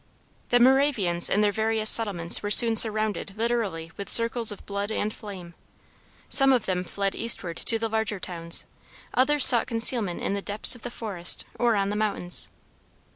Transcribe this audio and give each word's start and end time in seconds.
The 0.49 0.59
Moravians 0.59 1.29
in 1.29 1.41
their 1.41 1.51
various 1.51 1.87
settlements 1.87 2.41
were 2.41 2.49
soon 2.49 2.75
surrounded 2.75 3.37
literally 3.37 3.91
with 3.97 4.09
circles 4.09 4.51
of 4.51 4.65
blood 4.65 4.91
and 4.91 5.13
flame. 5.13 5.53
Some 6.27 6.51
of 6.51 6.65
them 6.65 6.83
fled 6.83 7.13
eastward 7.13 7.55
to 7.57 7.77
the 7.77 7.87
larger 7.87 8.19
towns; 8.19 8.65
others 9.13 9.45
sought 9.45 9.67
concealment 9.67 10.19
in 10.19 10.33
the 10.33 10.41
depths 10.41 10.73
of 10.73 10.81
the 10.81 10.89
forest 10.89 11.45
or 11.53 11.75
on 11.75 11.89
the 11.91 11.95
mountains. 11.95 12.49